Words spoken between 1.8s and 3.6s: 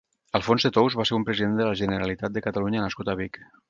Generalitat de Catalunya nascut a Vic.